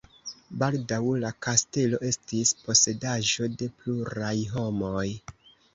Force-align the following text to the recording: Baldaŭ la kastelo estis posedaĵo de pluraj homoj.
Baldaŭ 0.61 0.99
la 1.23 1.31
kastelo 1.47 2.01
estis 2.09 2.55
posedaĵo 2.65 3.53
de 3.61 3.73
pluraj 3.83 4.37
homoj. 4.59 5.09